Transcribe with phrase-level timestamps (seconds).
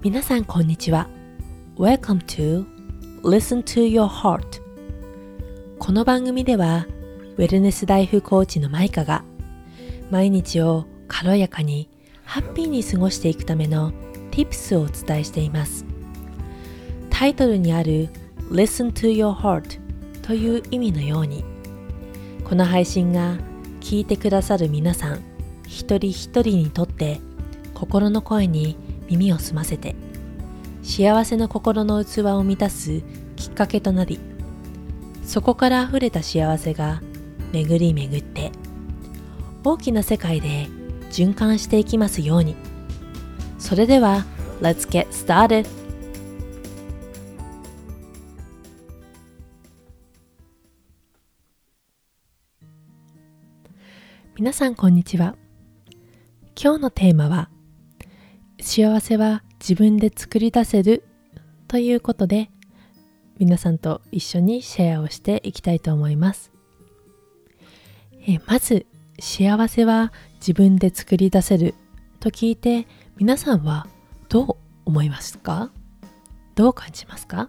[0.00, 1.08] 皆さんこんにちは。
[1.76, 2.64] Welcome to
[3.24, 4.62] Listen to Your Heart
[5.80, 6.86] この番組では
[7.36, 9.24] ウェルネスライフコーチのマイカが
[10.08, 11.90] 毎日を軽やかに
[12.22, 13.92] ハッピーに過ごしていくための
[14.30, 15.84] Tips をお伝えしています。
[17.10, 18.08] タイトルにある
[18.52, 19.80] Listen to Your Heart
[20.22, 21.44] という意味のように
[22.44, 23.36] この配信が
[23.80, 25.24] 聞いてくださる皆さん
[25.66, 27.20] 一人一人にとって
[27.74, 28.76] 心の声に
[29.08, 29.94] 耳を澄ませて
[30.82, 33.02] 幸せの心の器を満たす
[33.36, 34.18] きっかけとなり
[35.24, 37.02] そこから溢れた幸せが
[37.52, 38.50] 巡り巡って
[39.64, 40.68] 大きな世界で
[41.10, 42.56] 循環していきますように
[43.58, 44.24] それでは
[44.60, 45.66] Let's get started!
[54.36, 55.34] 皆さんこんにちは
[56.60, 57.50] 今日のテーマは
[58.70, 61.02] 幸せは自分で作り出せる
[61.68, 62.50] ということで
[63.38, 66.52] 皆さんと一緒にシェアをしていきたいと思います。
[68.26, 68.84] えまず
[69.18, 71.74] 幸せは自分で作り出せる
[72.20, 73.86] と聞いて皆さんは
[74.28, 75.70] どう思いますか？
[76.54, 77.48] どう感じますか？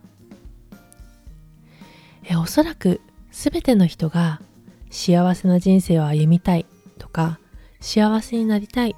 [2.29, 4.39] えおそらく全ての人が
[4.89, 6.65] 幸せな人生を歩みたい
[6.97, 7.39] とか
[7.81, 8.95] 幸せになりたい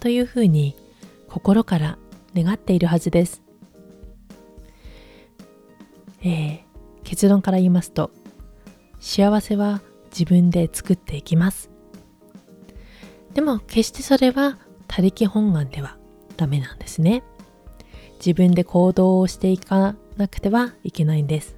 [0.00, 0.74] というふうに
[1.38, 1.98] 心から
[2.34, 3.42] 願っているはずです、
[6.20, 6.60] えー、
[7.04, 8.10] 結論から言いますと
[8.98, 11.70] 幸せは自分で作っていきます。
[13.34, 15.96] でも決してそれは他力本願では
[16.36, 17.22] ダメなんですね。
[18.18, 21.54] 自分で行動をしていかなくてはいけないんです、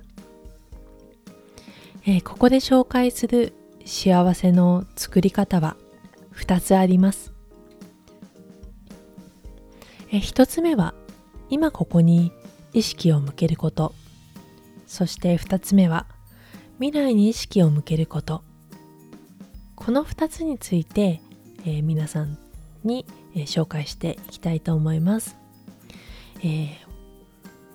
[2.05, 3.55] えー、ここで紹介する
[3.87, 5.79] 幸せの作り方は
[6.35, 7.40] 2つあります。
[10.13, 10.95] え1つ目は
[11.49, 12.33] 今ここに
[12.73, 13.95] 意識を向けること。
[14.87, 16.07] そして2つ目は
[16.81, 18.43] 未来に意識を向けること。
[19.81, 21.23] この2つについて、
[21.65, 22.39] えー、皆さん
[22.85, 25.39] に、えー、紹介していきたいと思います、
[26.41, 26.77] えー、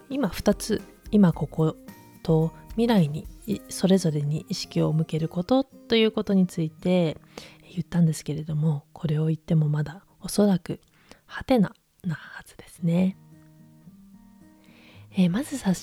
[0.09, 0.81] 今2つ
[1.11, 1.75] 今ここ
[2.21, 3.25] と未来に
[3.69, 7.17] それぞれに意識を向けることということについて
[7.71, 10.79] 言ったんですけれどもこれを言ってもまだおそらく
[11.25, 11.73] ハテナ
[12.07, 13.17] なはずですね、
[15.11, 15.73] えー、まず早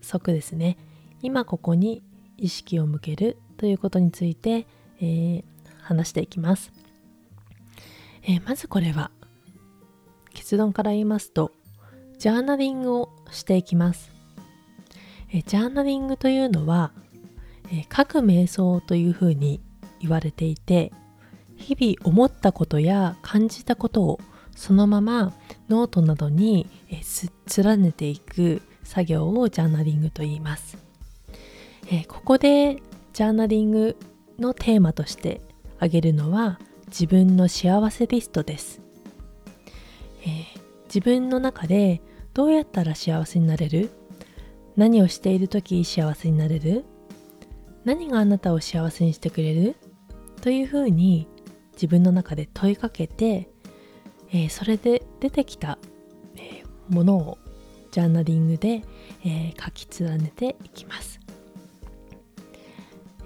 [0.00, 0.78] 速ですね。
[1.20, 2.02] 今ここに
[2.36, 4.66] 意識を向けるということについて、
[5.00, 5.44] えー、
[5.80, 6.72] 話していきます、
[8.22, 9.10] えー、まずこれは
[10.32, 11.52] 結論から言いますと
[12.18, 14.10] ジャーナリングをしていきます、
[15.30, 16.90] えジャーナリングというのは、
[17.70, 19.60] え書く瞑想というふうに
[20.00, 20.90] 言われていて
[21.56, 24.20] 日々思ったことや感じたことを
[24.58, 25.32] そのまま
[25.68, 26.66] ノートなどに
[27.56, 30.76] 連ねていく作業をジャーナリングと言います、
[31.86, 32.82] えー、ここで
[33.12, 33.96] ジャーナリング
[34.36, 35.40] のテーマとして
[35.76, 36.58] 挙げるのは
[36.88, 38.80] 自分の幸せリストです、
[40.22, 42.02] えー、自分の中で
[42.34, 43.90] どうやったら幸せになれる？
[44.76, 46.84] 何をしている時幸せになれる？
[47.84, 49.76] 何があなたを幸せにしてくれる？
[50.40, 51.28] というふうに
[51.74, 53.50] 自分の中で問いかけて
[54.30, 55.78] えー、それで出てきた、
[56.36, 57.38] えー、ものを
[57.90, 58.84] ジャーナリングで、
[59.24, 61.20] えー、書き連ねていきます、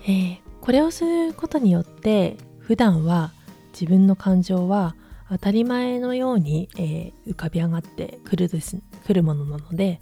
[0.08, 3.32] えこれをすることによって普段は
[3.72, 4.94] 自分の感情は
[5.28, 10.00] 当たり前のように、え浮かび上がってくるですくるものなので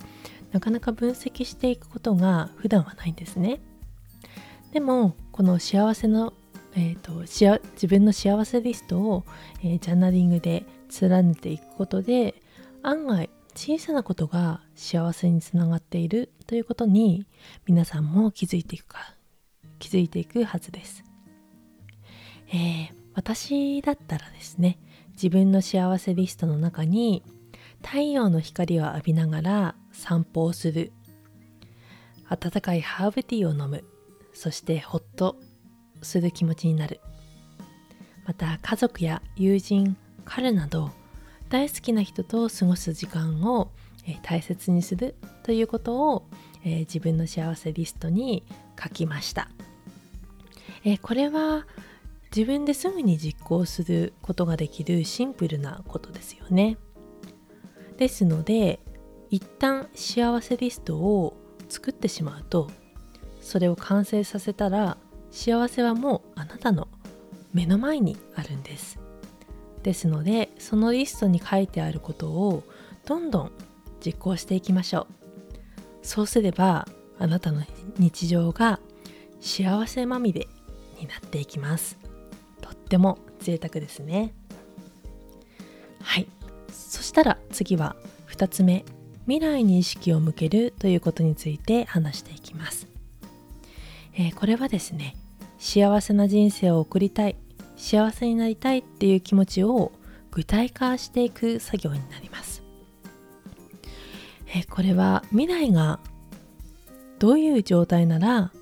[0.53, 3.61] なかなか分析していくことが普段はないんですね。
[4.73, 6.35] でもこの幸せの
[6.77, 9.25] えーと、自分の幸せリストを、
[9.63, 10.65] えー、ジャーナリングで
[11.01, 12.35] 連ねていくことで
[12.83, 17.27] 案外小さなことが幸せにつながっているということに
[17.67, 19.15] 皆さんも気づいていくか
[19.79, 21.05] 気づいていくはずです、
[22.49, 24.79] えー、私だったらですね
[25.13, 27.23] 自分の幸せリストの中に
[27.83, 30.93] 太陽の光を浴びながら散歩をする。
[32.29, 33.85] 温かいハーブティーを飲む。
[34.33, 35.37] そしてホッと
[36.03, 37.01] する気持ちになる。
[38.27, 39.97] また家族や友人
[40.31, 40.93] 彼など
[41.49, 43.73] 大好きな人と過ごす時間を、
[44.07, 46.29] え大切にするということを、
[46.65, 48.45] え自分の幸せリストに
[48.81, 49.49] 書きました、
[50.85, 51.67] えこれは
[52.35, 56.79] 自分ですぐに実行することができるシンプルなことですよね。
[57.99, 58.79] ですので
[59.31, 61.37] 一旦幸せリストを
[61.69, 62.71] 作ってしまうと
[63.43, 64.97] それを完成させたら
[65.31, 66.89] 幸せはもうあなたの
[67.53, 69.00] 目の前にあるんです。
[69.83, 72.63] ですのでそのリストに書いてあることを
[73.07, 73.53] どんどん
[74.05, 75.07] 実行していきましょう。
[76.03, 76.89] そうすれば
[77.19, 77.63] あなたの
[77.99, 78.81] 日常が
[79.41, 80.49] 幸せまみれ
[80.99, 81.99] になっていきます。
[82.61, 84.35] とっても贅沢ですね。
[86.03, 86.27] はい。
[86.71, 87.97] そしたら次は
[88.29, 88.85] 2つ目。
[89.31, 92.89] 未来に意識を向けるということについて話していきます、
[94.15, 95.15] えー、これはですね
[95.59, 97.37] 幸せな人生を送りたい
[97.81, 99.91] 幸せになりたいっていう気持ちを
[100.31, 102.63] 具体化していく作業になります、
[104.55, 105.99] え、これは未来が
[107.19, 108.53] どういう状態なら、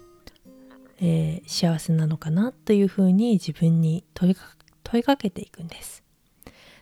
[1.01, 6.03] えー、幸せなのかなというふうに自分に問いか問いかけていくんです。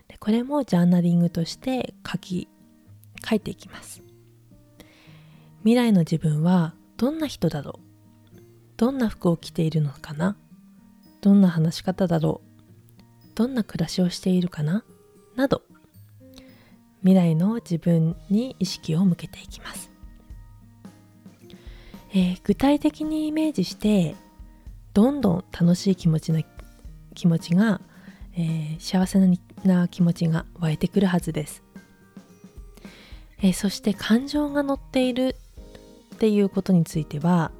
[0.07, 2.47] でこれもジャーナリングとして書き
[3.27, 4.01] 書いていきます。
[5.59, 7.79] 未来の自分はどんな人だろ
[8.35, 8.39] う？
[8.77, 10.37] どんな服を着ているのかな？
[11.21, 13.35] どんな話し方だろう？
[13.35, 14.83] どんな暮らしをしているかな？
[15.35, 15.61] など。
[17.01, 19.91] 未来の自分に意識を向けていきます。
[22.11, 24.15] えー、具体的にイメージして
[24.93, 26.41] どんどん楽しい気持ちな
[27.13, 27.81] 気持ちが、
[28.33, 29.19] えー、幸せ
[29.63, 31.63] な気持ちが湧いてくるはずです、
[33.39, 35.35] えー、そして感情が乗っている
[36.15, 37.51] っていうことについては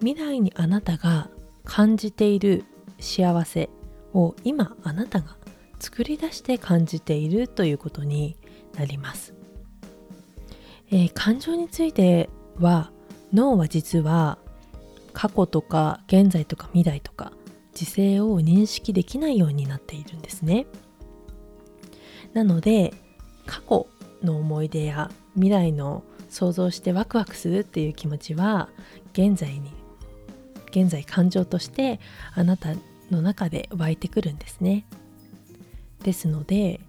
[0.00, 1.30] 未来にあなたが
[1.64, 2.64] 感じている
[2.98, 3.70] 幸せ
[4.14, 5.36] を今あなたが
[5.78, 8.36] 作り出して感じているということに
[8.76, 9.34] なります、
[10.90, 12.28] えー、感情について
[12.58, 12.90] は
[13.32, 14.38] 脳は実は
[15.12, 17.32] 過去とか現在とか未来とか
[17.74, 20.66] 時勢を認識できないようになっているんですね。
[22.32, 22.92] なので
[23.46, 23.86] 過去
[24.22, 28.68] の思い出や未来の想像してワクワクするっていう気持ちは
[29.12, 29.72] 現在に
[30.70, 32.00] 現在感情として
[32.34, 32.74] あなた
[33.10, 34.86] の中で湧いてくるんですね。
[36.02, 36.80] ですので、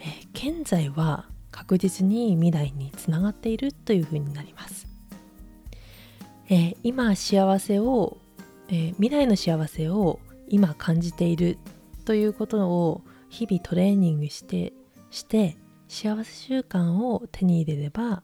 [0.00, 4.86] え現在は確実に未来につながっているというふうになります。
[6.48, 8.18] えー、今幸せを、
[8.68, 11.58] えー、未来の幸せを今感じている
[12.04, 14.72] ということを日々トレーニングして
[15.10, 15.56] して
[15.88, 18.22] 幸せ習慣を手に入れれば、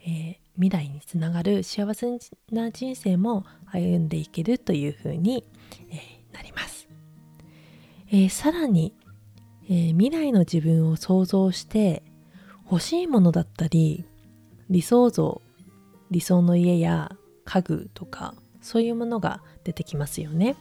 [0.00, 2.18] えー、未来につながる幸せ
[2.52, 5.42] な人生も歩んでいけるというふうに、
[5.90, 6.86] え、なります、
[8.08, 8.94] えー、さらに、
[9.70, 12.02] え未来の自分を想像して
[12.70, 14.04] 欲しいものだったり
[14.68, 15.40] 理想像
[16.10, 17.12] 理想の家や
[17.44, 20.56] 家具とかそういうものが出てきますよね。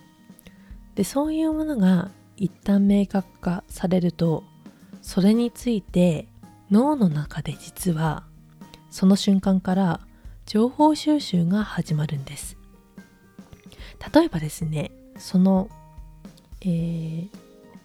[0.94, 4.44] でそういうものが一旦明確化されると
[5.02, 6.28] それについて
[6.70, 8.29] 脳の中で実は
[8.90, 10.00] その瞬間から
[10.46, 12.58] 情報収集が始まるんです。
[14.14, 15.70] 例えばですねその、
[16.62, 17.30] えー、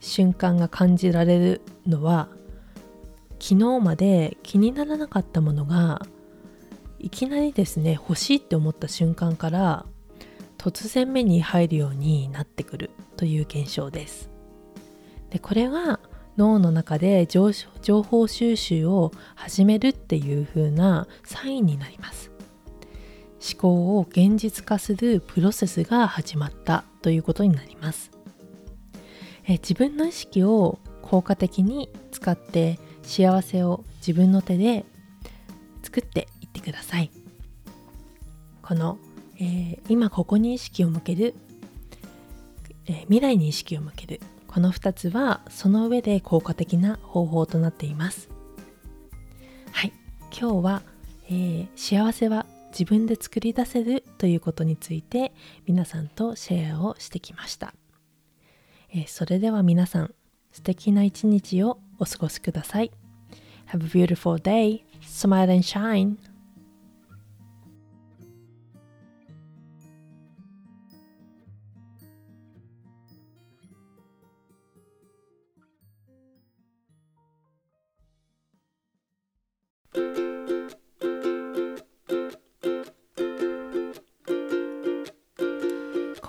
[0.00, 2.28] 瞬間が感じられるのは
[3.40, 6.00] 昨日まで気にならなかったものが
[6.98, 9.84] いきなりですね欲しいって思った瞬間から
[10.56, 14.30] 突然目に入るようになってくるという現象です。
[15.28, 16.00] でこれが
[16.36, 17.52] 脳の中で情
[18.02, 22.30] 報収集を始めるっていう風なサインになります。
[23.44, 28.10] 思考を現実化するプロセスが始まったということになります。
[29.46, 34.86] え自分の意識を効果的に使って幸せを自分の手で
[35.82, 37.10] 作っていってください。
[38.62, 38.98] この、
[39.36, 41.34] えー、今ここに意識を向ける、
[42.86, 44.20] えー、未来に意識を向ける
[44.54, 48.28] この2つはその上で効果的な方法となっています
[49.72, 49.92] はい
[50.30, 50.82] 今日は、
[51.26, 55.32] えー、幸せは自分で作り出せるということについて
[55.66, 57.74] 皆さんとシェアをしてきました、
[58.92, 60.14] えそれでは皆さん
[60.52, 62.92] 素敵な一日をお過ごしください
[63.72, 64.84] Have a beautiful day.
[65.02, 66.33] Smile and shine.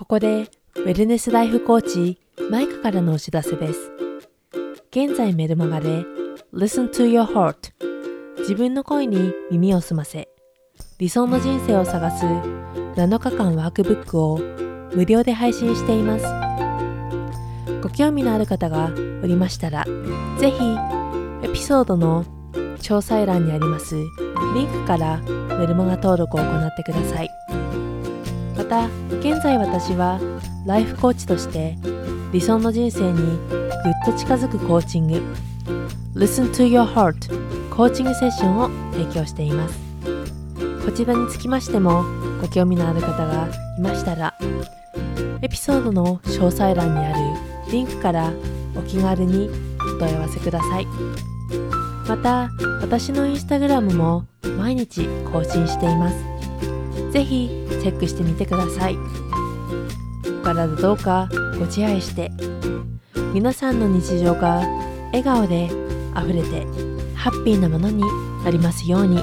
[0.06, 3.90] ここでウェルネスライフコーチマイクからのお知らせです。
[4.92, 6.04] 現在メルマガで
[6.54, 7.72] Listen to your heart
[8.38, 10.28] 自分の声に耳を澄ませ
[11.00, 14.38] 理想の人生を探す7日間ワークブックを
[14.94, 16.24] 無料で配信しています。
[17.82, 18.92] ご興味のある方が
[19.24, 19.84] おりましたら
[20.38, 20.56] ぜひ
[21.42, 23.96] エピソードの詳細欄にあります
[24.54, 25.18] リンクから
[25.58, 27.45] メルマガ登録を行ってください。
[28.68, 30.18] また現在私は
[30.66, 31.76] ライフコーチとして
[32.32, 35.22] 理想の人生にぐっと近づくコーチング
[36.16, 39.78] Listen to Your Heart コーチングセッションを提供しています。
[40.84, 42.02] こちらにつきましても
[42.40, 44.36] ご興味のある方がいましたら
[45.42, 48.32] エピソードの詳細欄にあるリンクから
[48.76, 50.86] お気軽にお問い合わせください。
[52.08, 54.26] また私のインスタグラムも
[54.58, 56.35] 毎日更新しています。
[57.12, 58.96] ぜひチェックしてみてください。
[60.40, 62.30] お体どうかご自愛して。
[63.32, 64.62] 皆さんの日常が
[65.08, 65.68] 笑顔で
[66.14, 66.66] あふれて
[67.14, 68.02] ハッピーなものに
[68.42, 69.18] なりますように。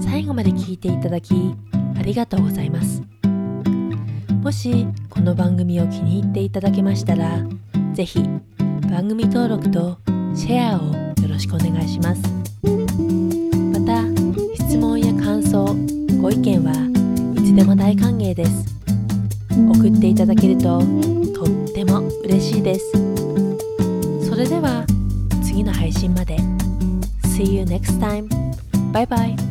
[0.00, 1.56] 最後まで聞いていただき
[1.98, 3.02] ありがとうございます。
[4.44, 7.38] もしこの番組を気に入っていただけましたら
[7.94, 8.22] ぜひ
[8.90, 9.96] 番組登録と
[10.34, 12.22] シェアをよろしくお願いします
[13.72, 14.04] また
[14.62, 15.64] 質問や感想
[16.20, 16.74] ご意見は
[17.40, 18.66] いつでも大歓迎です
[19.56, 20.78] 送っていただけると
[21.32, 22.92] とっても嬉しいです
[24.28, 24.84] それでは
[25.42, 26.36] 次の配信まで
[27.34, 28.28] See you next time.
[28.92, 29.43] Bye bye.